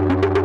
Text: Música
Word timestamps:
Música 0.00 0.38